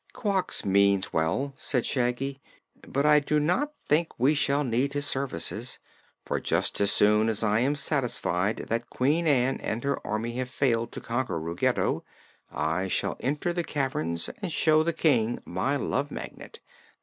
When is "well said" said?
1.13-1.85